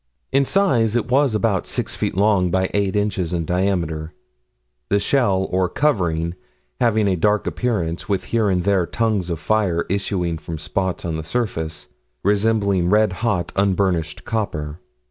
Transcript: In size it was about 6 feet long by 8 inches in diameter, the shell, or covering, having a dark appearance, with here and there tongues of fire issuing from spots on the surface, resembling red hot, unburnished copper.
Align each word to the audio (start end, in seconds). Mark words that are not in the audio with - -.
In 0.31 0.45
size 0.45 0.95
it 0.95 1.11
was 1.11 1.35
about 1.35 1.67
6 1.67 1.95
feet 1.95 2.17
long 2.17 2.49
by 2.49 2.71
8 2.73 2.95
inches 2.95 3.33
in 3.33 3.45
diameter, 3.45 4.15
the 4.89 4.99
shell, 4.99 5.47
or 5.51 5.69
covering, 5.69 6.33
having 6.79 7.07
a 7.07 7.15
dark 7.15 7.45
appearance, 7.45 8.09
with 8.09 8.23
here 8.23 8.49
and 8.49 8.63
there 8.63 8.87
tongues 8.87 9.29
of 9.29 9.39
fire 9.39 9.85
issuing 9.89 10.39
from 10.39 10.57
spots 10.57 11.05
on 11.05 11.17
the 11.17 11.23
surface, 11.23 11.85
resembling 12.23 12.89
red 12.89 13.13
hot, 13.21 13.51
unburnished 13.55 14.25
copper. 14.25 14.79